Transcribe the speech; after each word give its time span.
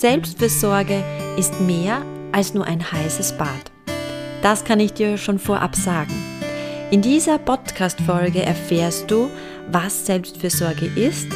Selbstfürsorge 0.00 1.04
ist 1.36 1.60
mehr 1.60 2.00
als 2.32 2.54
nur 2.54 2.64
ein 2.64 2.90
heißes 2.90 3.36
Bad. 3.36 3.70
Das 4.40 4.64
kann 4.64 4.80
ich 4.80 4.94
dir 4.94 5.18
schon 5.18 5.38
vorab 5.38 5.76
sagen. 5.76 6.14
In 6.90 7.02
dieser 7.02 7.36
Podcast-Folge 7.36 8.42
erfährst 8.42 9.10
du, 9.10 9.28
was 9.70 10.06
Selbstfürsorge 10.06 10.86
ist, 10.86 11.28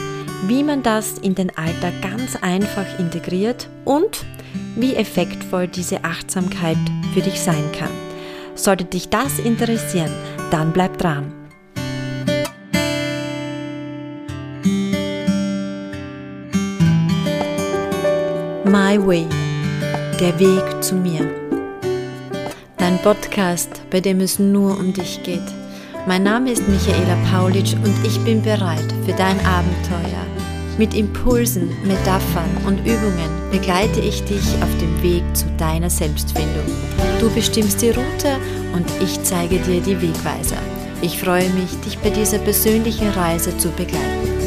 wie 0.46 0.62
man 0.62 0.82
das 0.82 1.19
in 1.19 1.35
den 1.35 1.54
Alltag 1.58 1.92
ganz 2.00 2.36
einfach 2.36 2.98
integriert 2.98 3.68
und 3.84 4.24
wie 4.76 4.94
effektvoll 4.94 5.68
diese 5.68 6.02
Achtsamkeit 6.02 6.78
für 7.12 7.20
dich 7.20 7.42
sein 7.42 7.70
kann. 7.78 7.92
Sollte 8.54 8.86
dich 8.86 9.10
das 9.10 9.40
interessieren, 9.40 10.12
dann 10.50 10.72
bleib 10.72 10.96
dran. 10.96 11.34
My 18.66 18.98
Way, 18.98 19.27
der 20.18 20.38
Weg 20.41 20.82
zu 20.82 20.95
mir. 20.95 21.30
Dein 22.78 22.98
Podcast, 23.02 23.82
bei 23.91 24.00
dem 24.00 24.20
es 24.20 24.38
nur 24.38 24.78
um 24.78 24.91
dich 24.91 25.22
geht. 25.22 25.45
Mein 26.06 26.22
Name 26.22 26.52
ist 26.52 26.66
Michaela 26.66 27.14
Paulitsch 27.30 27.74
und 27.74 27.95
ich 28.06 28.19
bin 28.24 28.41
bereit 28.41 28.91
für 29.05 29.12
dein 29.12 29.38
Abenteuer. 29.45 30.24
Mit 30.78 30.95
Impulsen, 30.95 31.77
Metaphern 31.84 32.48
und 32.66 32.78
Übungen 32.80 33.30
begleite 33.52 34.00
ich 34.00 34.24
dich 34.24 34.55
auf 34.62 34.78
dem 34.78 35.02
Weg 35.02 35.24
zu 35.36 35.44
deiner 35.58 35.91
Selbstfindung. 35.91 36.64
Du 37.20 37.28
bestimmst 37.34 37.83
die 37.83 37.91
Route 37.91 38.38
und 38.72 38.86
ich 39.02 39.22
zeige 39.24 39.58
dir 39.58 39.83
die 39.83 40.00
Wegweiser. 40.00 40.56
Ich 41.02 41.19
freue 41.19 41.50
mich, 41.50 41.78
dich 41.84 41.98
bei 41.98 42.08
dieser 42.08 42.38
persönlichen 42.38 43.10
Reise 43.10 43.55
zu 43.58 43.69
begleiten. 43.72 44.44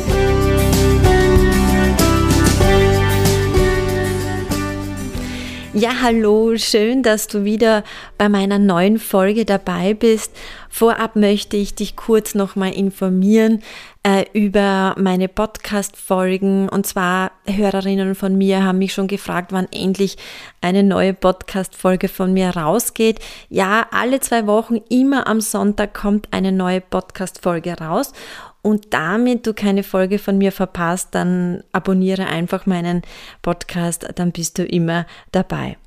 Ja, 5.74 5.92
hallo, 6.02 6.56
schön, 6.58 7.04
dass 7.04 7.28
du 7.28 7.44
wieder 7.44 7.84
bei 8.18 8.30
meiner 8.30 8.58
neuen 8.58 8.98
Folge 9.00 9.44
dabei 9.44 9.94
bist. 9.94 10.32
Vorab 10.70 11.16
möchte 11.16 11.58
ich 11.58 11.76
dich 11.76 11.96
kurz 11.96 12.36
nochmal 12.36 12.74
informieren 12.74 13.62
äh, 14.02 14.26
über 14.32 14.96
meine 14.98 15.28
Podcast-Folgen. 15.28 16.70
Und 16.70 16.88
zwar 16.88 17.32
Hörerinnen 17.46 18.16
von 18.16 18.38
mir 18.38 18.64
haben 18.64 18.78
mich 18.78 18.94
schon 18.94 19.08
gefragt, 19.08 19.52
wann 19.52 19.68
endlich 19.72 20.18
eine 20.62 20.84
neue 20.84 21.14
Podcast-Folge 21.14 22.08
von 22.08 22.32
mir 22.32 22.52
rausgeht. 22.52 23.20
Ja, 23.50 23.88
alle 23.92 24.22
zwei 24.22 24.48
Wochen, 24.48 24.78
immer 24.90 25.28
am 25.28 25.42
Sonntag 25.42 25.94
kommt 25.94 26.30
eine 26.32 26.54
neue 26.54 26.80
Podcast-Folge 26.80 27.74
raus 27.74 28.14
und 28.62 28.94
damit 28.94 29.48
du 29.48 29.54
keine 29.54 29.84
Folge 29.84 30.20
von 30.20 30.38
mir 30.38 30.52
verpasst, 30.52 31.10
dann 31.12 31.64
abonniere 31.72 32.26
einfach 32.28 32.66
meinen 32.66 33.02
Podcast, 33.42 34.08
dann 34.16 34.32
bist 34.32 34.58
du 34.58 34.66
immer 34.66 35.06
dabei. 35.32 35.78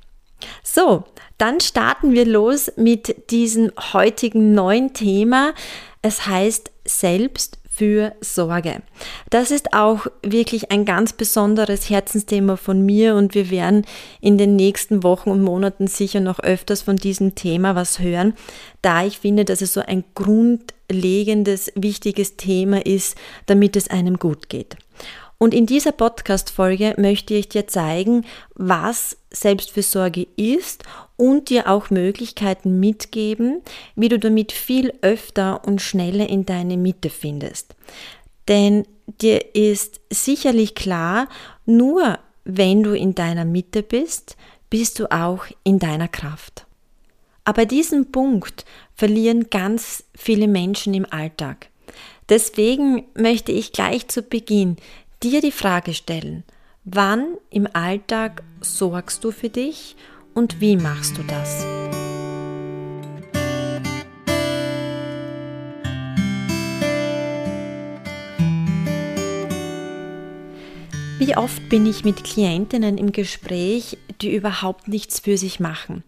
So, 0.63 1.03
dann 1.37 1.59
starten 1.59 2.13
wir 2.13 2.25
los 2.25 2.71
mit 2.75 3.31
diesem 3.31 3.71
heutigen 3.93 4.53
neuen 4.53 4.93
Thema. 4.93 5.53
Es 6.01 6.25
heißt 6.25 6.71
Selbst 6.83 7.59
für 7.81 8.13
Sorge. 8.21 8.81
Das 9.29 9.49
ist 9.49 9.73
auch 9.73 10.05
wirklich 10.21 10.71
ein 10.71 10.85
ganz 10.85 11.13
besonderes 11.13 11.89
Herzensthema 11.89 12.57
von 12.57 12.85
mir 12.85 13.15
und 13.15 13.33
wir 13.33 13.49
werden 13.49 13.85
in 14.19 14.37
den 14.37 14.55
nächsten 14.55 15.03
Wochen 15.03 15.31
und 15.31 15.41
Monaten 15.41 15.87
sicher 15.87 16.19
noch 16.19 16.39
öfters 16.39 16.81
von 16.81 16.97
diesem 16.97 17.33
Thema 17.33 17.73
was 17.73 17.99
hören, 17.99 18.33
da 18.81 19.05
ich 19.05 19.19
finde, 19.19 19.45
dass 19.45 19.61
es 19.61 19.73
so 19.73 19.81
ein 19.81 20.03
grundlegendes, 20.91 21.71
wichtiges 21.75 22.35
Thema 22.37 22.85
ist, 22.85 23.15
damit 23.45 23.75
es 23.75 23.89
einem 23.89 24.17
gut 24.17 24.49
geht. 24.49 24.75
Und 25.37 25.55
in 25.55 25.65
dieser 25.65 25.91
Podcast-Folge 25.91 26.93
möchte 26.97 27.33
ich 27.33 27.49
dir 27.49 27.67
zeigen, 27.67 28.25
was 28.53 29.17
Selbstfürsorge 29.31 30.27
ist 30.35 30.83
und 31.17 31.49
dir 31.49 31.67
auch 31.67 31.89
Möglichkeiten 31.89 32.79
mitgeben, 32.79 33.61
wie 33.95 34.09
du 34.09 34.19
damit 34.19 34.51
viel 34.51 34.93
öfter 35.01 35.65
und 35.65 35.81
schneller 35.81 36.29
in 36.29 36.45
deine 36.45 36.77
Mitte 36.77 37.09
findest. 37.09 37.75
Denn 38.47 38.85
dir 39.19 39.55
ist 39.55 39.99
sicherlich 40.11 40.75
klar, 40.75 41.27
nur 41.65 42.19
wenn 42.43 42.83
du 42.83 42.95
in 42.95 43.15
deiner 43.15 43.45
Mitte 43.45 43.81
bist, 43.81 44.35
bist 44.69 44.99
du 44.99 45.11
auch 45.11 45.45
in 45.63 45.79
deiner 45.79 46.07
Kraft. 46.07 46.67
Aber 47.43 47.65
diesen 47.65 48.11
Punkt 48.11 48.65
verlieren 48.95 49.49
ganz 49.49 50.03
viele 50.15 50.47
Menschen 50.47 50.93
im 50.93 51.05
Alltag. 51.11 51.69
Deswegen 52.29 53.03
möchte 53.15 53.51
ich 53.51 53.73
gleich 53.73 54.07
zu 54.07 54.21
Beginn 54.21 54.77
dir 55.23 55.41
die 55.41 55.51
Frage 55.51 55.93
stellen, 55.93 56.43
wann 56.83 57.37
im 57.49 57.67
Alltag 57.73 58.43
sorgst 58.61 59.23
du 59.23 59.31
für 59.31 59.49
dich 59.49 59.95
und 60.33 60.61
wie 60.61 60.77
machst 60.77 61.17
du 61.17 61.23
das? 61.23 61.80
Wie 71.21 71.37
oft 71.37 71.69
bin 71.69 71.85
ich 71.85 72.03
mit 72.03 72.23
Klientinnen 72.23 72.97
im 72.97 73.11
Gespräch, 73.11 73.99
die 74.23 74.35
überhaupt 74.35 74.87
nichts 74.87 75.19
für 75.19 75.37
sich 75.37 75.59
machen? 75.59 76.03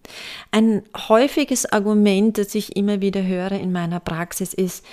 Ein 0.50 0.82
häufiges 1.08 1.72
Argument, 1.72 2.40
das 2.40 2.56
ich 2.56 2.76
immer 2.76 3.00
wieder 3.00 3.22
höre 3.22 3.52
in 3.52 3.72
meiner 3.72 4.00
Praxis 4.00 4.56
ist, 4.56 4.84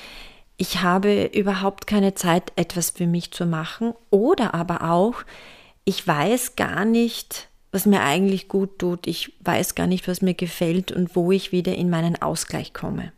ich 0.59 0.83
habe 0.83 1.31
überhaupt 1.33 1.87
keine 1.87 2.13
Zeit, 2.13 2.53
etwas 2.57 2.91
für 2.91 3.07
mich 3.07 3.31
zu 3.31 3.47
machen. 3.47 3.95
Oder 4.11 4.53
aber 4.53 4.91
auch, 4.91 5.15
ich 5.87 6.07
weiß 6.07 6.55
gar 6.55 6.85
nicht, 6.85 7.49
was 7.73 7.87
mir 7.87 8.03
eigentlich 8.03 8.49
gut 8.49 8.79
tut. 8.79 9.07
Ich 9.07 9.33
weiß 9.41 9.75
gar 9.75 9.87
nicht, 9.87 10.07
was 10.07 10.21
mir 10.21 10.35
gefällt 10.35 10.93
und 10.93 11.17
wo 11.17 11.33
ich 11.33 11.51
wieder 11.51 11.75
in 11.75 11.89
meinen 11.89 12.21
Ausgleich 12.21 12.75
komme. 12.75 13.13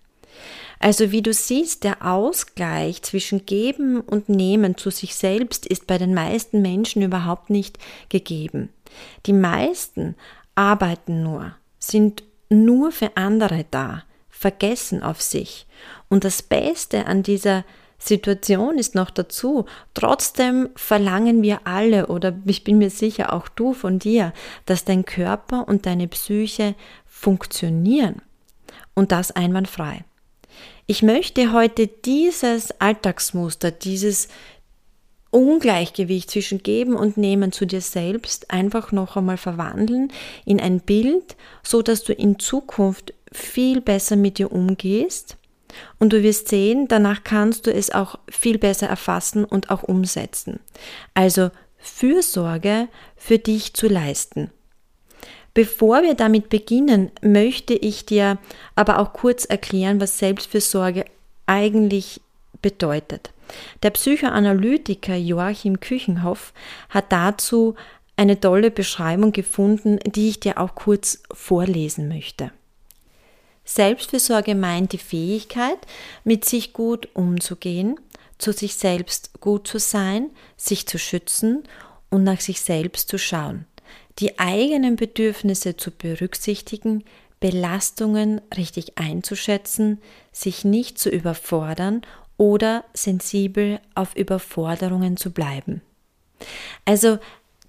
Also 0.83 1.13
wie 1.13 1.23
du 1.23 1.33
siehst, 1.33 1.85
der 1.85 2.05
Ausgleich 2.05 3.03
zwischen 3.03 3.47
Geben 3.47 4.01
und 4.01 4.29
Nehmen 4.29 4.77
zu 4.77 4.91
sich 4.91 5.15
selbst 5.15 5.65
ist 5.65 5.87
bei 5.87 5.97
den 5.97 6.13
meisten 6.13 6.61
Menschen 6.61 7.03
überhaupt 7.03 7.51
nicht 7.51 7.79
gegeben. 8.09 8.69
Die 9.27 9.33
meisten 9.33 10.17
arbeiten 10.57 11.23
nur, 11.23 11.55
sind 11.79 12.25
nur 12.49 12.91
für 12.91 13.17
andere 13.17 13.65
da, 13.71 14.03
vergessen 14.29 15.05
auf 15.05 15.23
sich. 15.23 15.69
Und 16.09 16.25
das 16.25 16.43
Beste 16.43 17.07
an 17.07 17.23
dieser 17.23 17.65
Situation 17.99 18.77
ist 18.77 18.97
noch 18.97 19.11
dazu, 19.11 19.67
trotzdem 19.95 20.71
verlangen 20.75 21.43
wir 21.43 21.61
alle 21.63 22.09
oder 22.09 22.37
ich 22.45 22.65
bin 22.65 22.79
mir 22.79 22.91
sicher 22.91 23.33
auch 23.33 23.47
du 23.47 23.73
von 23.73 24.01
dir, 24.01 24.33
dass 24.67 24.85
dein 24.85 25.05
Körper 25.05 25.69
und 25.69 25.87
deine 25.87 26.09
Psyche 26.09 26.75
funktionieren 27.07 28.21
und 28.95 29.13
das 29.13 29.31
einwandfrei. 29.31 30.05
Ich 30.87 31.03
möchte 31.03 31.53
heute 31.53 31.87
dieses 31.87 32.73
Alltagsmuster, 32.81 33.71
dieses 33.71 34.29
Ungleichgewicht 35.31 36.31
zwischen 36.31 36.63
Geben 36.63 36.95
und 36.95 37.17
Nehmen 37.17 37.53
zu 37.53 37.67
dir 37.67 37.81
selbst 37.81 38.51
einfach 38.51 38.93
noch 38.93 39.17
einmal 39.17 39.39
verwandeln 39.39 40.13
in 40.45 40.61
ein 40.61 40.81
Bild, 40.81 41.37
so 41.63 41.83
dass 41.83 42.05
du 42.05 42.13
in 42.13 42.39
Zukunft 42.39 43.15
viel 43.33 43.81
besser 43.81 44.17
mit 44.17 44.39
dir 44.39 44.53
umgehst 44.53 45.39
und 45.99 46.13
du 46.13 46.23
wirst 46.23 46.49
sehen, 46.49 46.89
danach 46.89 47.25
kannst 47.25 47.67
du 47.67 47.73
es 47.73 47.91
auch 47.91 48.19
viel 48.29 48.59
besser 48.59 48.89
erfassen 48.89 49.45
und 49.45 49.71
auch 49.71 49.83
umsetzen. 49.83 50.61
Also 51.15 51.51
Fürsorge 51.79 52.89
für 53.17 53.39
dich 53.39 53.73
zu 53.75 53.89
leisten. 53.89 54.51
Bevor 55.55 56.03
wir 56.03 56.15
damit 56.15 56.49
beginnen, 56.49 57.11
möchte 57.21 57.75
ich 57.75 58.07
dir 58.07 58.39
aber 58.75 58.99
auch 58.99 59.13
kurz 59.13 59.45
erklären, 59.45 60.01
was 60.01 60.19
Selbstfürsorge 60.19 61.05
eigentlich 61.47 62.21
bedeutet. 62.63 63.31
Der 63.83 63.91
Psychoanalytiker 63.91 65.17
Joachim 65.17 65.81
Küchenhoff 65.81 66.55
hat 66.89 67.13
dazu 67.13 67.75
eine 68.17 68.41
tolle 68.41 68.71
Beschreibung 68.71 69.33
gefunden, 69.33 69.99
die 70.07 70.31
ich 70.31 70.41
dir 70.41 70.59
auch 70.59 70.75
kurz 70.75 71.23
vorlesen 71.33 72.09
möchte. 72.09 72.51
Selbstfürsorge 73.65 74.55
meint 74.55 74.93
die 74.93 74.99
Fähigkeit, 74.99 75.79
mit 76.25 76.45
sich 76.45 76.73
gut 76.73 77.09
umzugehen, 77.15 77.99
zu 78.39 78.53
sich 78.53 78.75
selbst 78.75 79.41
gut 79.41 79.69
zu 79.69 79.79
sein, 79.79 80.31
sich 80.57 80.87
zu 80.87 80.99
schützen 80.99 81.63
und 82.11 82.25
nach 82.25 82.41
sich 82.41 82.61
selbst 82.61 83.09
zu 83.09 83.19
schauen, 83.19 83.67
die 84.19 84.39
eigenen 84.39 84.97
Bedürfnisse 84.97 85.77
zu 85.77 85.91
berücksichtigen, 85.91 87.05
Belastungen 87.41 88.41
richtig 88.57 88.99
einzuschätzen, 88.99 90.01
sich 90.31 90.65
nicht 90.65 90.99
zu 90.99 91.11
überfordern 91.11 92.03
oder 92.37 92.85
sensibel 92.95 93.81
auf 93.95 94.15
Überforderungen 94.15 95.17
zu 95.17 95.31
bleiben. 95.31 95.83
Also 96.85 97.19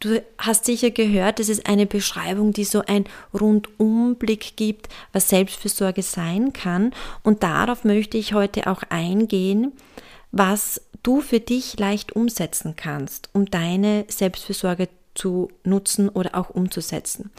Du 0.04 0.22
hast 0.38 0.66
sicher 0.66 0.92
gehört, 0.92 1.40
das 1.40 1.48
ist 1.48 1.66
eine 1.66 1.86
Beschreibung, 1.86 2.52
die 2.52 2.66
so 2.66 2.82
einen 2.82 3.06
Rundumblick 3.34 4.58
gibt, 4.58 4.90
was 5.14 5.30
Selbstfürsorge 5.30 6.02
sein 6.02 6.52
kann. 6.52 6.92
Und 7.24 7.42
darauf 7.42 7.86
möchte 7.86 8.18
ich 8.18 8.34
heute 8.34 8.68
auch 8.68 8.84
eingehen, 8.90 9.72
was 10.34 10.82
du 11.04 11.22
für 11.22 11.40
dich 11.40 11.80
leicht 11.80 12.12
umsetzen 12.18 12.76
kannst, 12.76 13.30
um 13.32 13.46
deine 13.46 14.04
Selbstfürsorge 14.10 14.90
zu 15.16 15.50
nutzen 15.64 16.10
oder 16.10 16.36
auch 16.36 16.50
umzusetzen. 16.50 17.32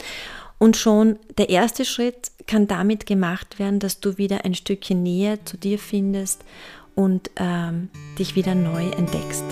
Und 0.57 0.77
schon 0.77 1.19
der 1.37 1.49
erste 1.49 1.83
Schritt 1.85 2.31
kann 2.47 2.67
damit 2.67 3.05
gemacht 3.05 3.59
werden, 3.59 3.79
dass 3.79 3.99
du 3.99 4.17
wieder 4.17 4.45
ein 4.45 4.55
Stückchen 4.55 5.03
näher 5.03 5.43
zu 5.45 5.57
dir 5.57 5.77
findest 5.77 6.43
und 6.95 7.29
ähm, 7.35 7.89
dich 8.17 8.35
wieder 8.35 8.55
neu 8.55 8.89
entdeckst. 8.91 9.43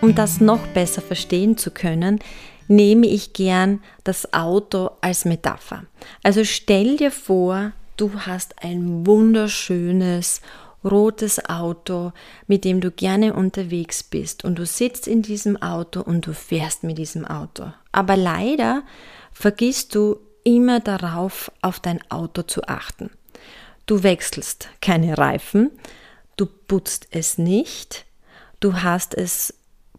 Um 0.00 0.14
das 0.14 0.40
noch 0.40 0.64
besser 0.68 1.02
verstehen 1.02 1.56
zu 1.56 1.70
können, 1.70 2.20
nehme 2.68 3.06
ich 3.06 3.32
gern 3.32 3.80
das 4.04 4.32
Auto 4.32 4.90
als 5.00 5.24
Metapher. 5.24 5.84
Also 6.22 6.44
stell 6.44 6.98
dir 6.98 7.10
vor, 7.10 7.72
du 7.96 8.12
hast 8.20 8.62
ein 8.62 9.06
wunderschönes 9.06 10.40
rotes 10.84 11.48
Auto, 11.48 12.12
mit 12.46 12.64
dem 12.64 12.80
du 12.80 12.90
gerne 12.90 13.34
unterwegs 13.34 14.02
bist 14.02 14.44
und 14.44 14.58
du 14.58 14.66
sitzt 14.66 15.08
in 15.08 15.22
diesem 15.22 15.60
Auto 15.60 16.00
und 16.00 16.26
du 16.26 16.32
fährst 16.32 16.84
mit 16.84 16.98
diesem 16.98 17.24
Auto. 17.24 17.72
Aber 17.92 18.16
leider 18.16 18.82
vergisst 19.32 19.94
du 19.94 20.20
immer 20.44 20.80
darauf, 20.80 21.50
auf 21.62 21.80
dein 21.80 22.00
Auto 22.10 22.42
zu 22.42 22.62
achten. 22.64 23.10
Du 23.86 24.02
wechselst 24.02 24.68
keine 24.80 25.18
Reifen, 25.18 25.70
du 26.36 26.46
putzt 26.46 27.08
es 27.10 27.38
nicht, 27.38 28.06
du 28.60 28.82
hast 28.82 29.14
es 29.14 29.54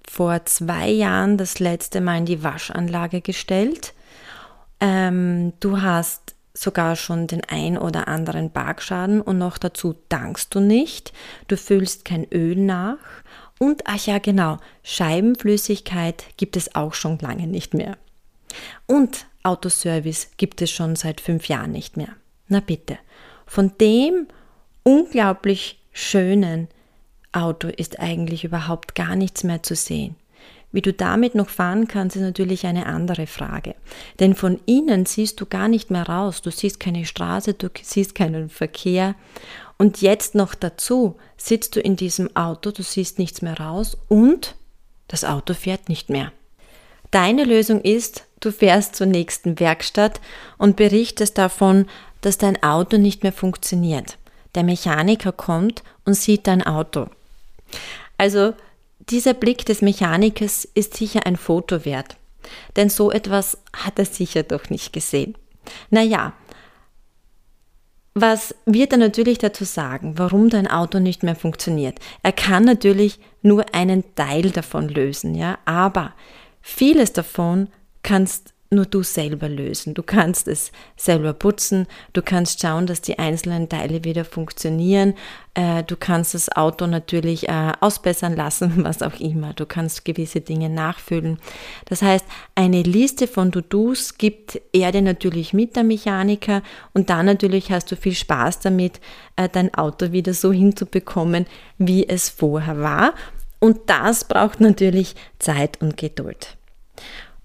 vor 0.08 0.46
zwei 0.46 0.90
Jahren 0.90 1.38
das 1.38 1.60
letzte 1.60 2.02
Mal 2.02 2.20
in 2.20 2.26
die 2.26 2.44
Waschanlage 2.44 3.22
gestellt. 3.22 3.94
Ähm, 4.80 5.54
du 5.60 5.82
hast 5.82 6.36
sogar 6.62 6.96
schon 6.96 7.28
den 7.28 7.44
ein 7.46 7.78
oder 7.78 8.08
anderen 8.08 8.52
Parkschaden 8.52 9.22
und 9.22 9.38
noch 9.38 9.58
dazu 9.58 9.96
dankst 10.10 10.54
du 10.54 10.60
nicht. 10.60 11.14
Du 11.48 11.58
füllst 11.58 12.06
kein 12.06 12.26
Öl 12.32 12.56
nach. 12.56 12.98
Und 13.60 13.84
ach 13.86 14.06
ja, 14.06 14.20
genau, 14.20 14.58
Scheibenflüssigkeit 14.84 16.24
gibt 16.38 16.56
es 16.56 16.76
auch 16.76 16.94
schon 16.94 17.20
lange 17.20 17.48
nicht 17.48 17.74
mehr. 17.74 17.98
Und 18.88 19.28
Autoservice 19.44 20.30
gibt 20.38 20.62
es 20.62 20.72
schon 20.72 20.96
seit 20.96 21.22
fünf 21.22 21.48
Jahren 21.48 21.72
nicht 21.72 21.98
mehr. 21.98 22.16
Na 22.48 22.60
bitte, 22.60 22.98
von 23.46 23.74
dem 23.80 24.28
unglaublich 24.84 25.80
schönen 25.92 26.68
Auto 27.32 27.68
ist 27.68 28.00
eigentlich 28.00 28.44
überhaupt 28.44 28.96
gar 28.96 29.16
nichts 29.16 29.44
mehr 29.44 29.62
zu 29.62 29.76
sehen. 29.76 30.16
Wie 30.72 30.82
du 30.82 30.94
damit 30.94 31.34
noch 31.34 31.50
fahren 31.50 31.88
kannst, 31.88 32.16
ist 32.16 32.22
natürlich 32.22 32.66
eine 32.66 32.86
andere 32.86 33.26
Frage. 33.26 33.76
Denn 34.20 34.36
von 34.36 34.60
innen 34.66 35.06
siehst 35.06 35.42
du 35.42 35.46
gar 35.48 35.68
nicht 35.68 35.90
mehr 35.90 36.08
raus. 36.08 36.42
Du 36.42 36.52
siehst 36.52 36.80
keine 36.80 37.06
Straße, 37.06 37.56
du 37.56 37.70
siehst 37.82 38.14
keinen 38.14 38.50
Verkehr. 38.50 39.16
Und 39.78 40.02
jetzt 40.02 40.36
noch 40.36 40.54
dazu 40.54 41.16
sitzt 41.38 41.76
du 41.76 41.80
in 41.80 41.96
diesem 41.96 42.36
Auto, 42.36 42.72
du 42.72 42.84
siehst 42.84 43.18
nichts 43.18 43.42
mehr 43.42 43.60
raus 43.60 43.98
und 44.10 44.56
das 45.08 45.24
Auto 45.24 45.54
fährt 45.54 45.90
nicht 45.90 46.10
mehr. 46.10 46.32
Deine 47.12 47.46
Lösung 47.46 47.82
ist, 47.82 48.26
du 48.42 48.52
fährst 48.52 48.96
zur 48.96 49.08
nächsten 49.08 49.60
Werkstatt 49.60 50.22
und 50.58 50.76
berichtest 50.76 51.38
davon, 51.38 51.88
dass 52.22 52.38
dein 52.38 52.62
Auto 52.62 52.98
nicht 52.98 53.24
mehr 53.24 53.34
funktioniert. 53.34 54.18
Der 54.54 54.64
Mechaniker 54.64 55.32
kommt 55.32 55.84
und 56.06 56.14
sieht 56.14 56.46
dein 56.46 56.62
Auto. 56.62 57.08
Also 58.18 58.54
dieser 59.10 59.34
Blick 59.34 59.66
des 59.66 59.82
Mechanikers 59.82 60.66
ist 60.74 60.96
sicher 60.96 61.26
ein 61.26 61.36
Foto 61.36 61.86
wert, 61.86 62.18
denn 62.76 62.90
so 62.90 63.12
etwas 63.12 63.58
hat 63.74 64.00
er 64.00 64.06
sicher 64.06 64.44
doch 64.44 64.70
nicht 64.70 64.94
gesehen. 64.94 65.36
Naja, 65.90 66.34
was 68.16 68.56
wird 68.66 68.92
er 68.92 68.98
natürlich 68.98 69.38
dazu 69.38 69.64
sagen, 69.64 70.18
warum 70.18 70.50
dein 70.50 70.68
Auto 70.68 71.00
nicht 71.00 71.24
mehr 71.24 71.36
funktioniert? 71.36 72.00
Er 72.24 72.32
kann 72.32 72.64
natürlich 72.64 73.20
nur 73.42 73.74
einen 73.74 74.16
Teil 74.16 74.52
davon 74.52 74.90
lösen, 74.90 75.36
ja, 75.36 75.58
aber 75.66 76.14
vieles 76.62 77.14
davon 77.14 77.70
kannst 78.04 78.54
nur 78.72 78.86
du 78.86 79.02
selber 79.02 79.50
lösen. 79.50 79.96
Du 79.96 80.04
kannst 80.04 80.48
es 80.48 80.72
selber 80.96 81.34
putzen, 81.34 81.88
du 82.14 82.22
kannst 82.22 82.62
schauen, 82.62 82.86
dass 82.86 83.02
die 83.02 83.18
einzelnen 83.18 83.68
Teile 83.68 84.04
wieder 84.04 84.26
funktionieren, 84.26 85.16
äh, 85.56 85.84
du 85.84 85.96
kannst 85.96 86.36
das 86.36 86.56
Auto 86.56 86.86
natürlich 86.86 87.50
äh, 87.50 87.72
ausbessern 87.80 88.36
lassen, 88.36 88.72
was 88.84 89.02
auch 89.02 89.20
immer. 89.20 89.54
Du 89.54 89.66
kannst 89.66 90.06
gewisse 90.06 90.42
Dinge 90.42 90.70
nachfüllen. 90.70 91.40
Das 91.86 92.02
heißt, 92.02 92.26
eine 92.54 92.84
Liste 92.84 93.28
von 93.28 93.52
To-Dos 93.52 94.18
gibt 94.18 94.62
er 94.72 94.92
dir 94.92 95.02
natürlich 95.02 95.54
mit, 95.54 95.76
der 95.76 95.84
Mechaniker, 95.84 96.62
und 96.94 97.10
dann 97.10 97.26
natürlich 97.26 97.72
hast 97.72 97.92
du 97.92 97.96
viel 97.96 98.16
Spaß 98.16 98.60
damit, 98.60 99.00
äh, 99.36 99.50
dein 99.50 99.74
Auto 99.74 100.12
wieder 100.12 100.34
so 100.34 100.54
hinzubekommen, 100.54 101.48
wie 101.78 102.08
es 102.08 102.30
vorher 102.30 102.80
war. 102.80 103.14
Und 103.60 103.90
das 103.90 104.26
braucht 104.26 104.62
natürlich 104.62 105.16
Zeit 105.40 105.82
und 105.82 105.98
Geduld. 105.98 106.56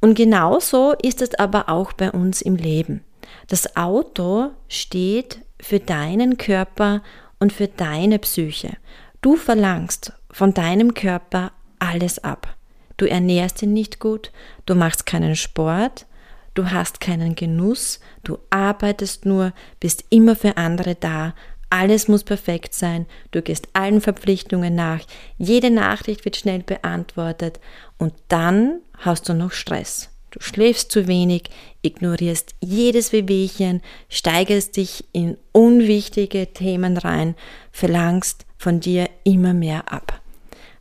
Und 0.04 0.16
genauso 0.16 0.92
ist 1.02 1.22
es 1.22 1.34
aber 1.34 1.70
auch 1.70 1.94
bei 1.94 2.10
uns 2.10 2.42
im 2.42 2.56
Leben. 2.56 3.02
Das 3.48 3.74
Auto 3.74 4.50
steht 4.68 5.38
für 5.58 5.80
deinen 5.80 6.36
Körper 6.36 7.02
und 7.38 7.54
für 7.54 7.68
deine 7.68 8.18
Psyche. 8.18 8.76
Du 9.22 9.36
verlangst 9.36 10.12
von 10.30 10.52
deinem 10.52 10.92
Körper 10.92 11.52
alles 11.78 12.22
ab. 12.22 12.54
Du 12.98 13.06
ernährst 13.06 13.62
ihn 13.62 13.72
nicht 13.72 13.98
gut, 13.98 14.30
du 14.66 14.74
machst 14.74 15.06
keinen 15.06 15.36
Sport, 15.36 16.04
du 16.52 16.70
hast 16.70 17.00
keinen 17.00 17.34
Genuss, 17.34 17.98
du 18.24 18.36
arbeitest 18.50 19.24
nur, 19.24 19.54
bist 19.80 20.04
immer 20.10 20.36
für 20.36 20.58
andere 20.58 20.96
da, 20.96 21.34
alles 21.74 22.06
muss 22.06 22.22
perfekt 22.22 22.72
sein, 22.72 23.04
du 23.32 23.42
gehst 23.42 23.66
allen 23.72 24.00
Verpflichtungen 24.00 24.76
nach, 24.76 25.00
jede 25.38 25.72
Nachricht 25.72 26.24
wird 26.24 26.36
schnell 26.36 26.62
beantwortet 26.62 27.58
und 27.98 28.14
dann 28.28 28.78
hast 28.98 29.28
du 29.28 29.34
noch 29.34 29.50
Stress. 29.50 30.10
Du 30.30 30.40
schläfst 30.40 30.92
zu 30.92 31.08
wenig, 31.08 31.50
ignorierst 31.82 32.54
jedes 32.60 33.10
Wehwehchen, 33.10 33.82
steigerst 34.08 34.76
dich 34.76 35.04
in 35.10 35.36
unwichtige 35.50 36.52
Themen 36.52 36.96
rein, 36.96 37.34
verlangst 37.72 38.46
von 38.56 38.78
dir 38.78 39.10
immer 39.24 39.52
mehr 39.52 39.92
ab. 39.92 40.20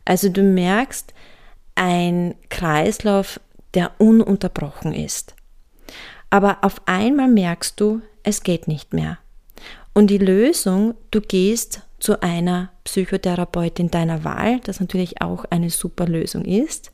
Also 0.04 0.28
du 0.28 0.42
merkst 0.42 1.12
ein 1.74 2.36
Kreislauf, 2.50 3.40
der 3.74 3.90
ununterbrochen 3.98 4.94
ist. 4.94 5.34
Aber 6.30 6.58
auf 6.62 6.80
einmal 6.86 7.28
merkst 7.28 7.80
du, 7.80 8.00
es 8.22 8.44
geht 8.44 8.68
nicht 8.68 8.92
mehr. 8.92 9.18
Und 9.94 10.08
die 10.08 10.18
Lösung, 10.18 10.94
du 11.10 11.20
gehst 11.20 11.82
zu 12.00 12.20
einer 12.20 12.70
Psychotherapeutin 12.84 13.90
deiner 13.90 14.24
Wahl, 14.24 14.60
das 14.60 14.80
natürlich 14.80 15.22
auch 15.22 15.44
eine 15.46 15.70
super 15.70 16.06
Lösung 16.06 16.44
ist. 16.44 16.92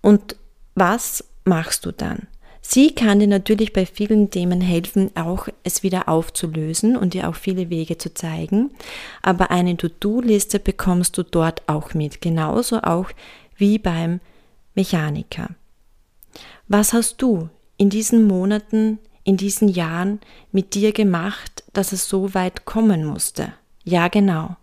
Und 0.00 0.36
was 0.74 1.24
machst 1.44 1.84
du 1.84 1.92
dann? 1.92 2.28
Sie 2.66 2.94
kann 2.94 3.20
dir 3.20 3.26
natürlich 3.26 3.74
bei 3.74 3.84
vielen 3.84 4.30
Themen 4.30 4.62
helfen, 4.62 5.10
auch 5.14 5.48
es 5.64 5.82
wieder 5.82 6.08
aufzulösen 6.08 6.96
und 6.96 7.12
dir 7.12 7.28
auch 7.28 7.34
viele 7.34 7.68
Wege 7.68 7.98
zu 7.98 8.14
zeigen. 8.14 8.70
Aber 9.20 9.50
eine 9.50 9.76
To-Do-Liste 9.76 10.60
bekommst 10.60 11.18
du 11.18 11.24
dort 11.24 11.62
auch 11.68 11.92
mit, 11.92 12.22
genauso 12.22 12.80
auch 12.82 13.10
wie 13.56 13.78
beim 13.78 14.20
Mechaniker. 14.74 15.50
Was 16.66 16.94
hast 16.94 17.20
du 17.20 17.50
in 17.76 17.90
diesen 17.90 18.26
Monaten, 18.26 18.98
in 19.24 19.36
diesen 19.36 19.68
Jahren 19.68 20.20
mit 20.52 20.74
dir 20.74 20.92
gemacht, 20.92 21.64
dass 21.72 21.92
es 21.92 22.08
so 22.08 22.34
weit 22.34 22.64
kommen 22.64 23.04
musste? 23.04 23.52
Ja, 23.84 24.08
genau. 24.08 24.56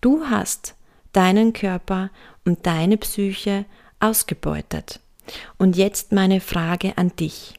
Du 0.00 0.26
hast 0.26 0.74
deinen 1.12 1.52
Körper 1.52 2.10
und 2.44 2.66
deine 2.66 2.96
Psyche 2.96 3.64
ausgebeutet. 4.00 5.00
Und 5.58 5.76
jetzt 5.76 6.12
meine 6.12 6.40
Frage 6.40 6.96
an 6.96 7.14
dich. 7.16 7.54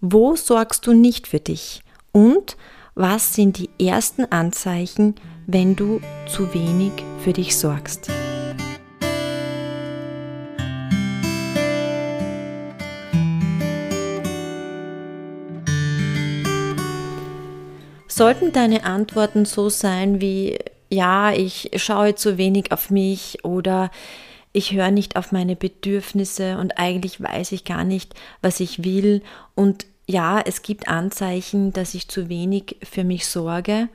Wo 0.00 0.36
sorgst 0.36 0.86
du 0.86 0.92
nicht 0.92 1.26
für 1.26 1.40
dich? 1.40 1.82
Und 2.12 2.56
was 2.94 3.34
sind 3.34 3.58
die 3.58 3.70
ersten 3.84 4.24
Anzeichen, 4.30 5.14
wenn 5.46 5.76
du 5.76 6.00
zu 6.26 6.52
wenig 6.52 6.92
für 7.22 7.32
dich 7.32 7.56
sorgst? 7.56 8.10
Sollten 18.18 18.50
deine 18.50 18.82
Antworten 18.82 19.44
so 19.44 19.68
sein 19.68 20.20
wie 20.20 20.58
ja, 20.90 21.32
ich 21.32 21.70
schaue 21.76 22.16
zu 22.16 22.36
wenig 22.36 22.72
auf 22.72 22.90
mich 22.90 23.44
oder 23.44 23.92
ich 24.52 24.72
höre 24.72 24.90
nicht 24.90 25.14
auf 25.14 25.30
meine 25.30 25.54
Bedürfnisse 25.54 26.58
und 26.58 26.78
eigentlich 26.78 27.22
weiß 27.22 27.52
ich 27.52 27.64
gar 27.64 27.84
nicht, 27.84 28.14
was 28.42 28.58
ich 28.58 28.82
will. 28.82 29.22
Und 29.54 29.86
ja, 30.08 30.40
es 30.40 30.62
gibt 30.62 30.88
Anzeichen, 30.88 31.72
dass 31.72 31.94
ich 31.94 32.08
zu 32.08 32.28
wenig 32.28 32.78
für 32.82 33.04
mich 33.04 33.24
sorge, 33.24 33.88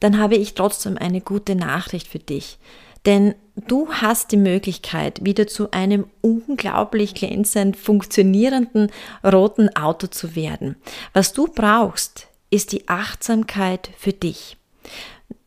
dann 0.00 0.18
habe 0.18 0.36
ich 0.36 0.54
trotzdem 0.54 0.96
eine 0.96 1.20
gute 1.20 1.54
Nachricht 1.54 2.08
für 2.08 2.20
dich. 2.20 2.56
Denn 3.04 3.34
du 3.54 3.92
hast 3.92 4.32
die 4.32 4.38
Möglichkeit, 4.38 5.22
wieder 5.26 5.46
zu 5.46 5.72
einem 5.72 6.06
unglaublich 6.22 7.14
glänzend 7.14 7.76
funktionierenden 7.76 8.90
roten 9.22 9.68
Auto 9.76 10.06
zu 10.06 10.34
werden. 10.34 10.76
Was 11.12 11.34
du 11.34 11.48
brauchst, 11.48 12.27
ist 12.50 12.72
die 12.72 12.88
Achtsamkeit 12.88 13.90
für 13.98 14.12
dich. 14.12 14.56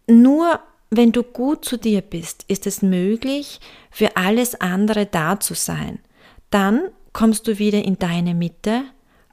Nur 0.07 0.59
wenn 0.89 1.11
du 1.11 1.23
gut 1.23 1.63
zu 1.63 1.77
dir 1.77 2.01
bist, 2.01 2.43
ist 2.47 2.67
es 2.67 2.81
möglich, 2.81 3.59
für 3.91 4.17
alles 4.17 4.59
andere 4.59 5.05
da 5.05 5.39
zu 5.39 5.53
sein. 5.53 5.99
Dann 6.49 6.89
kommst 7.13 7.47
du 7.47 7.59
wieder 7.59 7.83
in 7.83 7.97
deine 7.97 8.33
Mitte, 8.33 8.83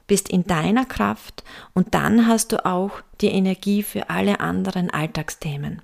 bist 0.07 0.29
in 0.29 0.45
deiner 0.45 0.85
Kraft 0.85 1.43
und 1.73 1.93
dann 1.93 2.27
hast 2.27 2.53
du 2.53 2.65
auch 2.65 2.91
die 3.21 3.27
Energie 3.27 3.83
für 3.83 4.09
alle 4.09 4.39
anderen 4.39 4.89
Alltagsthemen. 4.89 5.81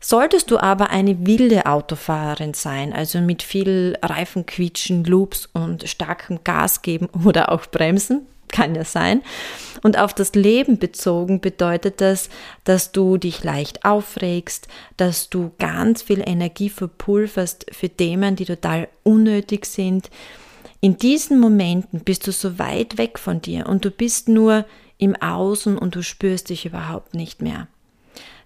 Solltest 0.00 0.50
du 0.50 0.58
aber 0.58 0.90
eine 0.90 1.26
wilde 1.26 1.66
Autofahrerin 1.66 2.54
sein, 2.54 2.92
also 2.92 3.20
mit 3.20 3.42
viel 3.42 3.96
Reifenquietschen, 4.02 5.04
Loops 5.04 5.48
und 5.52 5.88
starkem 5.88 6.42
Gas 6.42 6.82
geben 6.82 7.08
oder 7.24 7.52
auch 7.52 7.66
Bremsen, 7.66 8.26
kann 8.52 8.74
ja 8.74 8.84
sein. 8.84 9.22
Und 9.82 9.98
auf 9.98 10.14
das 10.14 10.34
Leben 10.34 10.78
bezogen 10.78 11.40
bedeutet 11.40 12.00
das, 12.00 12.28
dass 12.64 12.92
du 12.92 13.16
dich 13.16 13.42
leicht 13.42 13.84
aufregst, 13.84 14.68
dass 14.96 15.28
du 15.28 15.50
ganz 15.58 16.02
viel 16.02 16.22
Energie 16.24 16.70
verpulverst 16.70 17.66
für 17.72 17.88
Themen, 17.88 18.36
die 18.36 18.44
total 18.44 18.88
unnötig 19.02 19.66
sind. 19.66 20.10
In 20.80 20.98
diesen 20.98 21.40
Momenten 21.40 22.00
bist 22.00 22.26
du 22.26 22.32
so 22.32 22.58
weit 22.58 22.98
weg 22.98 23.18
von 23.18 23.42
dir 23.42 23.66
und 23.66 23.84
du 23.84 23.90
bist 23.90 24.28
nur 24.28 24.66
im 24.98 25.16
Außen 25.16 25.76
und 25.76 25.96
du 25.96 26.02
spürst 26.02 26.50
dich 26.50 26.66
überhaupt 26.66 27.14
nicht 27.14 27.42
mehr 27.42 27.66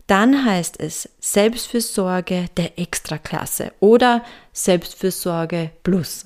dann 0.06 0.44
heißt 0.44 0.78
es 0.78 1.08
Selbstfürsorge 1.20 2.46
der 2.56 2.78
Extraklasse 2.78 3.72
oder 3.80 4.24
Selbstfürsorge 4.52 5.70
Plus. 5.82 6.24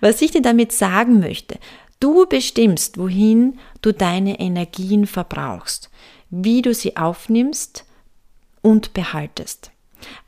Was 0.00 0.22
ich 0.22 0.32
dir 0.32 0.42
damit 0.42 0.72
sagen 0.72 1.18
möchte, 1.18 1.58
du 2.00 2.26
bestimmst, 2.26 2.98
wohin 2.98 3.58
du 3.82 3.92
deine 3.92 4.40
Energien 4.40 5.06
verbrauchst, 5.06 5.90
wie 6.30 6.62
du 6.62 6.74
sie 6.74 6.96
aufnimmst 6.96 7.84
und 8.62 8.94
behaltest. 8.94 9.70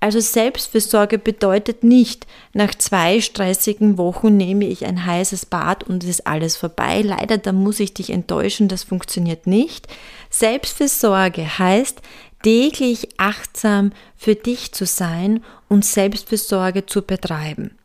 Also 0.00 0.18
Selbstfürsorge 0.18 1.18
bedeutet 1.18 1.84
nicht, 1.84 2.26
nach 2.52 2.74
zwei 2.74 3.20
stressigen 3.20 3.98
Wochen 3.98 4.36
nehme 4.36 4.64
ich 4.66 4.84
ein 4.84 5.06
heißes 5.06 5.46
Bad 5.46 5.84
und 5.84 6.02
es 6.02 6.10
ist 6.10 6.26
alles 6.26 6.56
vorbei. 6.56 7.02
Leider, 7.02 7.38
da 7.38 7.52
muss 7.52 7.78
ich 7.78 7.94
dich 7.94 8.10
enttäuschen, 8.10 8.68
das 8.68 8.82
funktioniert 8.82 9.46
nicht. 9.46 9.86
Selbstfürsorge 10.28 11.58
heißt, 11.58 12.02
täglich 12.42 13.08
achtsam 13.18 13.92
für 14.16 14.34
dich 14.34 14.72
zu 14.72 14.86
sein 14.86 15.44
und 15.68 15.84
Selbstfürsorge 15.84 16.86
zu 16.86 17.02
betreiben. 17.02 17.78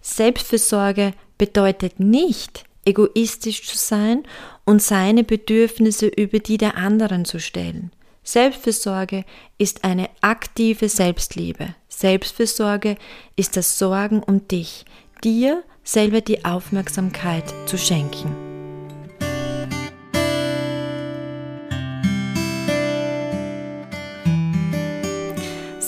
Selbstfürsorge 0.00 1.12
bedeutet 1.38 1.98
nicht, 1.98 2.64
egoistisch 2.84 3.66
zu 3.66 3.76
sein 3.76 4.24
und 4.64 4.82
seine 4.82 5.24
Bedürfnisse 5.24 6.06
über 6.06 6.38
die 6.38 6.58
der 6.58 6.76
anderen 6.76 7.24
zu 7.24 7.38
stellen. 7.38 7.92
Selbstfürsorge 8.24 9.24
ist 9.58 9.84
eine 9.84 10.08
aktive 10.20 10.88
Selbstliebe. 10.88 11.74
Selbstfürsorge 11.88 12.96
ist 13.36 13.56
das 13.56 13.78
Sorgen 13.78 14.22
um 14.22 14.46
dich, 14.48 14.84
dir 15.24 15.62
selber 15.82 16.20
die 16.20 16.44
Aufmerksamkeit 16.44 17.52
zu 17.66 17.76
schenken. 17.76 18.51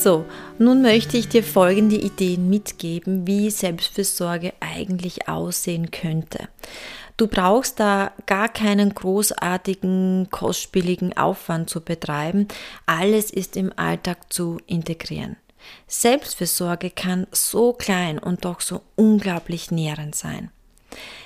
So, 0.04 0.26
nun 0.58 0.82
möchte 0.82 1.16
ich 1.16 1.30
dir 1.30 1.42
folgende 1.42 1.96
Ideen 1.96 2.50
mitgeben, 2.50 3.26
wie 3.26 3.48
Selbstfürsorge 3.48 4.52
eigentlich 4.60 5.30
aussehen 5.30 5.92
könnte. 5.92 6.46
Du 7.16 7.26
brauchst 7.26 7.80
da 7.80 8.12
gar 8.26 8.50
keinen 8.50 8.94
großartigen, 8.94 10.28
kostspieligen 10.30 11.16
Aufwand 11.16 11.70
zu 11.70 11.80
betreiben. 11.80 12.48
Alles 12.84 13.30
ist 13.30 13.56
im 13.56 13.72
Alltag 13.76 14.30
zu 14.30 14.58
integrieren. 14.66 15.36
Selbstfürsorge 15.86 16.90
kann 16.90 17.26
so 17.32 17.72
klein 17.72 18.18
und 18.18 18.44
doch 18.44 18.60
so 18.60 18.82
unglaublich 18.96 19.70
nährend 19.70 20.14
sein. 20.14 20.50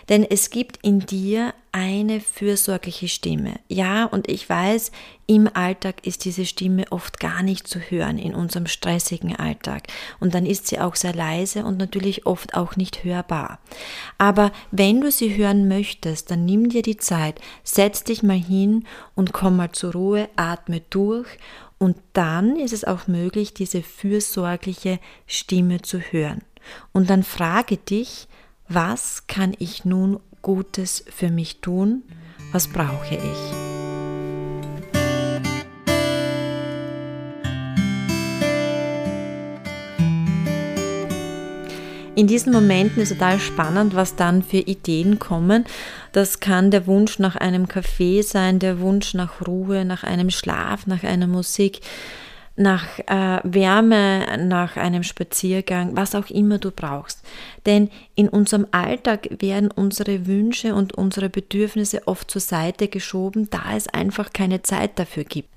Denn 0.09 0.25
es 0.25 0.51
gibt 0.51 0.79
in 0.83 1.01
dir 1.01 1.55
eine 1.71 2.21
fürsorgliche 2.21 3.09
Stimme. 3.09 3.61
Ja, 3.69 4.07
und 4.07 4.29
ich 4.29 4.49
weiß, 4.49 4.91
im 5.27 5.49
Alltag 5.53 6.07
ist 6.07 6.25
diese 6.25 6.47
Stimme 6.47 6.87
oft 6.91 7.21
gar 7.21 7.43
nicht 7.43 7.69
zu 7.69 7.79
hören, 7.79 8.19
in 8.19 8.35
unserem 8.35 8.67
stressigen 8.67 9.37
Alltag. 9.37 9.89
Und 10.19 10.35
dann 10.35 10.47
ist 10.47 10.67
sie 10.67 10.81
auch 10.81 10.97
sehr 10.97 11.15
leise 11.15 11.65
und 11.65 11.77
natürlich 11.77 12.27
oft 12.27 12.55
auch 12.55 12.77
nicht 12.77 13.05
hörbar. 13.05 13.59
Aber 14.17 14.51
wenn 14.71 15.03
du 15.03 15.11
sie 15.11 15.37
hören 15.37 15.69
möchtest, 15.69 16.31
dann 16.31 16.47
nimm 16.47 16.71
dir 16.71 16.83
die 16.83 16.97
Zeit, 16.97 17.41
setz 17.63 18.03
dich 18.05 18.23
mal 18.23 18.39
hin 18.39 18.87
und 19.15 19.35
komm 19.35 19.57
mal 19.57 19.73
zur 19.73 19.93
Ruhe, 19.93 20.29
atme 20.37 20.81
durch 20.89 21.29
und 21.79 21.97
dann 22.13 22.57
ist 22.57 22.73
es 22.73 22.85
auch 22.85 23.07
möglich, 23.07 23.55
diese 23.55 23.83
fürsorgliche 23.83 24.99
Stimme 25.27 25.83
zu 25.83 26.01
hören. 26.01 26.41
Und 26.93 27.09
dann 27.09 27.23
frage 27.23 27.77
dich, 27.77 28.27
was 28.69 29.27
kann 29.27 29.55
ich 29.59 29.85
nun 29.85 30.21
Gutes 30.43 31.05
für 31.09 31.31
mich 31.31 31.61
tun? 31.61 32.03
Was 32.53 32.69
brauche 32.69 33.15
ich? 33.15 33.69
In 42.15 42.27
diesen 42.27 42.53
Momenten 42.53 43.01
ist 43.01 43.11
total 43.11 43.39
spannend, 43.39 43.95
was 43.95 44.17
dann 44.17 44.43
für 44.43 44.59
Ideen 44.59 45.21
kommen. 45.21 45.65
Das 46.11 46.41
kann 46.41 46.73
der 46.73 46.87
Wunsch 46.89 47.21
nach 47.21 47.37
einem 47.37 47.69
Kaffee 47.69 48.23
sein, 48.23 48.59
der 48.59 48.81
Wunsch 48.81 49.15
nach 49.15 49.47
Ruhe, 49.47 49.85
nach 49.85 50.03
einem 50.03 50.31
Schlaf, 50.31 50.87
nach 50.89 51.05
einer 51.05 51.29
Musik 51.29 51.81
nach 52.59 52.99
äh, 53.07 53.41
Wärme, 53.45 54.27
nach 54.39 54.77
einem 54.77 55.03
Spaziergang, 55.03 55.97
was 55.97 56.15
auch 56.15 56.29
immer 56.29 56.59
du 56.59 56.71
brauchst. 56.71 57.23
Denn 57.67 57.91
in 58.15 58.29
unserem 58.29 58.67
Alltag 58.73 59.29
werden 59.41 59.71
unsere 59.71 60.27
Wünsche 60.27 60.75
und 60.75 60.95
unsere 60.95 61.29
Bedürfnisse 61.29 62.07
oft 62.07 62.31
zur 62.31 62.41
Seite 62.41 62.89
geschoben, 62.89 63.49
da 63.51 63.77
es 63.77 63.89
einfach 63.89 64.33
keine 64.33 64.63
Zeit 64.63 64.99
dafür 64.99 65.25
gibt. 65.25 65.49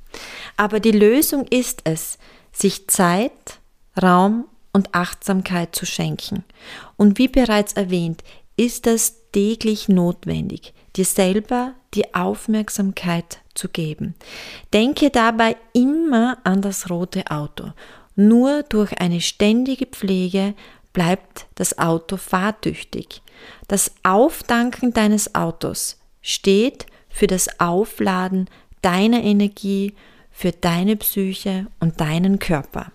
Aber 0.57 0.79
die 0.79 0.91
Lösung 0.91 1.45
ist 1.49 1.81
es, 1.85 2.17
sich 2.51 2.87
Zeit, 2.87 3.59
Raum 4.01 4.45
und 4.73 4.93
Achtsamkeit 4.93 5.75
zu 5.75 5.85
schenken. 5.85 6.43
Und 6.97 7.17
wie 7.17 7.27
bereits 7.27 7.73
erwähnt, 7.73 8.23
ist 8.61 8.85
das 8.85 9.15
täglich 9.31 9.89
notwendig, 9.89 10.73
dir 10.95 11.05
selber 11.05 11.73
die 11.95 12.13
Aufmerksamkeit 12.13 13.39
zu 13.55 13.69
geben. 13.69 14.13
Denke 14.71 15.09
dabei 15.09 15.57
immer 15.73 16.37
an 16.43 16.61
das 16.61 16.91
rote 16.91 17.31
Auto. 17.31 17.73
Nur 18.15 18.61
durch 18.63 18.99
eine 18.99 19.19
ständige 19.19 19.87
Pflege 19.87 20.53
bleibt 20.93 21.47
das 21.55 21.79
Auto 21.79 22.17
fahrtüchtig. 22.17 23.23
Das 23.67 23.93
Aufdanken 24.03 24.93
deines 24.93 25.33
Autos 25.33 25.97
steht 26.21 26.85
für 27.09 27.25
das 27.25 27.59
Aufladen 27.59 28.47
deiner 28.83 29.23
Energie, 29.23 29.95
für 30.29 30.51
deine 30.51 30.97
Psyche 30.97 31.65
und 31.79 31.99
deinen 31.99 32.37
Körper. 32.37 32.91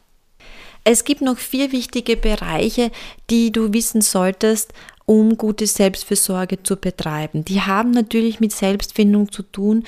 Es 0.89 1.03
gibt 1.03 1.21
noch 1.21 1.39
vier 1.39 1.73
wichtige 1.73 2.17
Bereiche, 2.17 2.93
die 3.29 3.51
du 3.51 3.73
wissen 3.73 4.03
solltest, 4.03 4.73
um 5.07 5.39
gute 5.39 5.67
Selbstfürsorge 5.67 6.63
zu 6.63 6.77
betreiben. 6.77 7.45
Die 7.45 7.63
haben 7.63 7.93
natürlich 7.93 8.41
mit 8.41 8.53
Selbstfindung 8.53 9.31
zu 9.33 9.43
tun, 9.43 9.85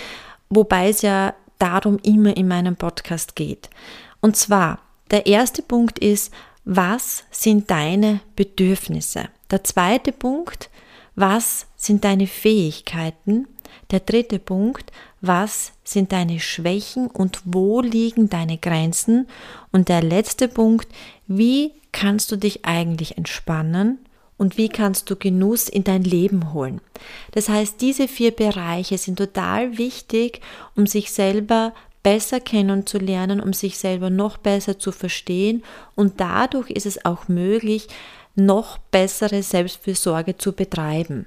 wobei 0.49 0.89
es 0.89 1.03
ja 1.03 1.35
darum 1.59 1.99
immer 2.03 2.37
in 2.37 2.49
meinem 2.49 2.77
Podcast 2.77 3.37
geht. 3.37 3.69
Und 4.21 4.37
zwar, 4.37 4.79
der 5.11 5.27
erste 5.27 5.63
Punkt 5.63 5.99
ist, 5.99 6.33
was 6.65 7.25
sind 7.31 7.71
deine 7.71 8.21
Bedürfnisse? 8.37 9.29
Der 9.51 9.65
zweite 9.65 10.13
Punkt, 10.13 10.71
was 11.17 11.67
sind 11.77 12.05
deine 12.05 12.27
Fähigkeiten? 12.27 13.49
Der 13.91 14.01
dritte 14.01 14.39
Punkt, 14.39 14.93
was 15.21 15.73
sind 15.83 16.13
deine 16.13 16.39
Schwächen 16.39 17.09
und 17.09 17.41
wo 17.45 17.81
liegen 17.81 18.29
deine 18.29 18.59
Grenzen? 18.59 19.27
Und 19.73 19.89
der 19.89 20.03
letzte 20.03 20.47
Punkt, 20.47 20.89
wie 21.27 21.73
kannst 21.91 22.31
du 22.31 22.37
dich 22.37 22.65
eigentlich 22.65 23.17
entspannen 23.17 23.99
und 24.39 24.57
wie 24.57 24.69
kannst 24.69 25.11
du 25.11 25.17
Genuss 25.17 25.69
in 25.69 25.85
dein 25.85 26.05
Leben 26.05 26.55
holen. 26.55 26.81
Das 27.33 27.49
heißt, 27.49 27.81
diese 27.81 28.09
vier 28.09 28.31
Bereiche 28.31 28.97
sind 28.97 29.19
total 29.19 29.77
wichtig, 29.77 30.41
um 30.77 30.87
sich 30.87 31.13
selber 31.13 31.75
besser 32.03 32.41
kennenzulernen, 32.41 33.41
um 33.41 33.53
sich 33.53 33.77
selber 33.77 34.09
noch 34.09 34.39
besser 34.39 34.79
zu 34.79 34.93
verstehen 34.93 35.63
und 35.95 36.21
dadurch 36.21 36.71
ist 36.71 36.87
es 36.87 37.05
auch 37.05 37.29
möglich, 37.29 37.89
noch 38.35 38.79
bessere 38.79 39.43
Selbstfürsorge 39.43 40.39
zu 40.39 40.53
betreiben. 40.53 41.27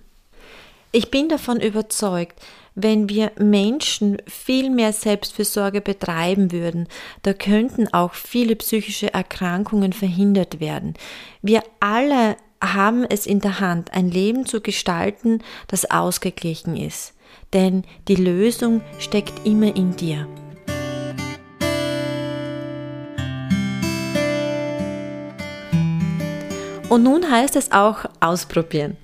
Ich 0.93 1.11
bin 1.11 1.29
davon 1.29 1.59
überzeugt, 1.59 2.39
wenn 2.73 3.09
wir 3.09 3.31
Menschen 3.37 4.17
viel 4.27 4.69
mehr 4.69 4.93
Selbstfürsorge 4.93 5.81
betreiben 5.81 6.51
würden, 6.51 6.87
da 7.23 7.33
könnten 7.33 7.93
auch 7.93 8.13
viele 8.13 8.55
psychische 8.55 9.13
Erkrankungen 9.13 9.91
verhindert 9.91 10.61
werden. 10.61 10.93
Wir 11.41 11.63
alle 11.81 12.37
haben 12.61 13.03
es 13.03 13.25
in 13.25 13.39
der 13.39 13.59
Hand, 13.59 13.93
ein 13.93 14.09
Leben 14.09 14.45
zu 14.45 14.61
gestalten, 14.61 15.43
das 15.67 15.89
ausgeglichen 15.89 16.77
ist. 16.77 17.13
Denn 17.53 17.83
die 18.07 18.15
Lösung 18.15 18.81
steckt 18.99 19.45
immer 19.45 19.75
in 19.75 19.95
dir. 19.95 20.27
Und 26.89 27.03
nun 27.03 27.31
heißt 27.31 27.55
es 27.55 27.71
auch 27.71 28.05
ausprobieren. 28.19 28.97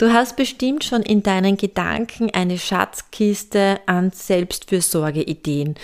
Du 0.00 0.14
hast 0.14 0.36
bestimmt 0.36 0.82
schon 0.82 1.02
in 1.02 1.22
deinen 1.22 1.58
Gedanken 1.58 2.30
eine 2.32 2.56
Schatzkiste 2.56 3.80
an 3.84 4.12
Selbstfürsorgeideen, 4.12 5.74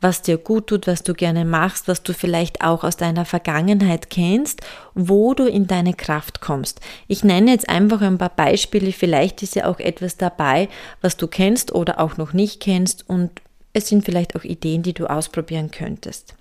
was 0.00 0.22
dir 0.22 0.38
gut 0.38 0.68
tut, 0.68 0.86
was 0.86 1.02
du 1.02 1.12
gerne 1.12 1.44
machst, 1.44 1.88
was 1.88 2.04
du 2.04 2.14
vielleicht 2.14 2.60
auch 2.60 2.84
aus 2.84 2.96
deiner 2.96 3.24
Vergangenheit 3.24 4.10
kennst, 4.10 4.60
wo 4.94 5.34
du 5.34 5.46
in 5.46 5.66
deine 5.66 5.92
Kraft 5.92 6.40
kommst. 6.40 6.80
Ich 7.08 7.24
nenne 7.24 7.50
jetzt 7.50 7.68
einfach 7.68 8.00
ein 8.00 8.16
paar 8.16 8.28
Beispiele, 8.28 8.92
vielleicht 8.92 9.42
ist 9.42 9.56
ja 9.56 9.66
auch 9.66 9.80
etwas 9.80 10.16
dabei, 10.16 10.68
was 11.00 11.16
du 11.16 11.26
kennst 11.26 11.74
oder 11.74 11.98
auch 11.98 12.16
noch 12.16 12.32
nicht 12.32 12.60
kennst 12.60 13.10
und 13.10 13.32
es 13.72 13.88
sind 13.88 14.04
vielleicht 14.04 14.36
auch 14.36 14.44
Ideen, 14.44 14.84
die 14.84 14.92
du 14.92 15.06
ausprobieren 15.06 15.72
könntest. 15.72 16.36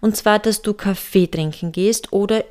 Und 0.00 0.16
zwar, 0.16 0.38
dass 0.38 0.62
du 0.62 0.72
Kaffee 0.72 1.26
trinken 1.26 1.72
gehst 1.72 2.12
oder 2.12 2.44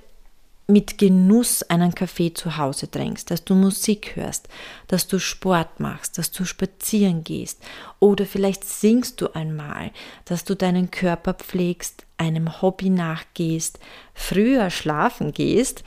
mit 0.67 0.97
Genuss 0.97 1.61
einen 1.63 1.93
Kaffee 1.93 2.33
zu 2.33 2.57
Hause 2.57 2.89
trinkst, 2.89 3.29
dass 3.29 3.45
du 3.45 3.53
Musik 3.53 4.15
hörst, 4.15 4.47
dass 4.87 5.07
du 5.07 5.19
Sport 5.19 5.79
machst, 5.79 6.17
dass 6.17 6.31
du 6.31 6.43
spazieren 6.43 7.23
gehst 7.23 7.61
oder 7.99 8.25
vielleicht 8.25 8.63
singst 8.63 9.21
du 9.21 9.33
einmal, 9.35 9.91
dass 10.25 10.43
du 10.43 10.55
deinen 10.55 10.89
Körper 10.89 11.35
pflegst, 11.35 12.05
einem 12.17 12.61
Hobby 12.61 12.89
nachgehst, 12.89 13.79
früher 14.13 14.69
schlafen 14.69 15.33
gehst, 15.33 15.83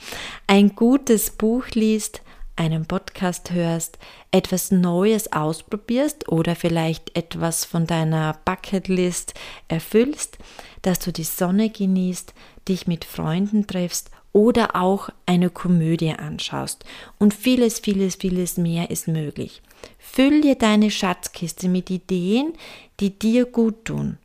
ein 0.47 0.75
gutes 0.75 1.31
Buch 1.31 1.67
liest, 1.73 2.21
einen 2.59 2.85
Podcast 2.85 3.51
hörst, 3.51 3.97
etwas 4.31 4.69
Neues 4.69 5.31
ausprobierst 5.31 6.27
oder 6.27 6.55
vielleicht 6.55 7.15
etwas 7.15 7.63
von 7.63 7.87
deiner 7.87 8.37
Bucketlist 8.43 9.33
erfüllst, 9.69 10.37
dass 10.81 10.99
du 10.99 11.13
die 11.13 11.23
Sonne 11.23 11.69
genießt, 11.69 12.33
dich 12.67 12.85
mit 12.85 13.05
Freunden 13.05 13.65
triffst 13.65 14.11
oder 14.33 14.75
auch 14.75 15.09
eine 15.25 15.49
Komödie 15.49 16.11
anschaust. 16.11 16.83
Und 17.17 17.33
vieles, 17.33 17.79
vieles, 17.79 18.15
vieles 18.15 18.57
mehr 18.57 18.91
ist 18.91 19.07
möglich. 19.07 19.61
Füll 19.97 20.41
dir 20.41 20.55
deine 20.55 20.91
Schatzkiste 20.91 21.69
mit 21.69 21.89
Ideen, 21.89 22.53
die 22.99 23.17
dir 23.17 23.45
gut 23.45 23.85
tun. 23.85 24.17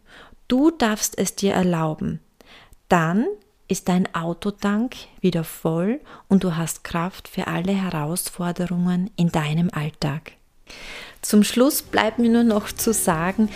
Du 0.49 0.73
darfst 0.73 1.17
es 1.17 1.37
dir 1.37 1.55
erlauben. 1.55 2.21
Dann 2.88 3.26
ist 3.75 3.88
dein 3.88 4.14
Autotank 4.14 4.95
wieder 5.21 5.43
voll 5.43 5.99
und 6.28 6.45
du 6.45 6.57
hast 6.57 6.85
Kraft 6.85 7.26
für 7.26 7.49
alle 7.49 7.73
Herausforderungen 7.73 9.11
in 9.16 9.33
deinem 9.33 9.69
Alltag. 9.73 10.35
Zum 11.23 11.43
Schluss 11.43 11.83
bleibt 11.83 12.21
mir 12.21 12.31
nur 12.31 12.45
noch 12.45 12.71
zu 12.71 12.93
sagen, 12.93 13.49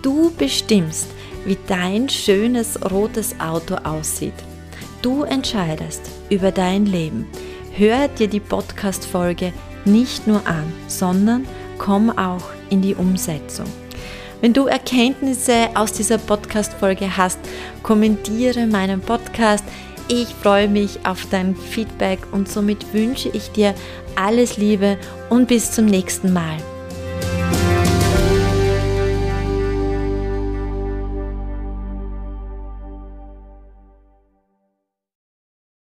du 0.00 0.30
bestimmst, 0.36 1.08
wie 1.44 1.58
dein 1.66 2.08
schönes 2.08 2.88
rotes 2.88 3.40
Auto 3.40 3.74
aussieht. 3.74 4.44
Du 5.02 5.24
entscheidest 5.24 6.02
über 6.30 6.52
dein 6.52 6.86
Leben. 6.86 7.26
Hör 7.72 8.06
dir 8.06 8.28
die 8.28 8.38
Podcast-Folge 8.38 9.52
nicht 9.84 10.28
nur 10.28 10.46
an, 10.46 10.72
sondern 10.86 11.48
komm 11.78 12.16
auch 12.16 12.44
in 12.70 12.80
die 12.80 12.94
Umsetzung. 12.94 13.66
Wenn 14.44 14.52
du 14.52 14.66
Erkenntnisse 14.66 15.70
aus 15.74 15.94
dieser 15.94 16.18
Podcast-Folge 16.18 17.16
hast, 17.16 17.38
kommentiere 17.82 18.66
meinen 18.66 19.00
Podcast. 19.00 19.64
Ich 20.08 20.28
freue 20.34 20.68
mich 20.68 20.98
auf 21.06 21.26
dein 21.30 21.56
Feedback 21.56 22.18
und 22.30 22.46
somit 22.46 22.92
wünsche 22.92 23.30
ich 23.30 23.52
dir 23.52 23.74
alles 24.16 24.58
Liebe 24.58 24.98
und 25.30 25.48
bis 25.48 25.72
zum 25.72 25.86
nächsten 25.86 26.34
Mal. 26.34 26.58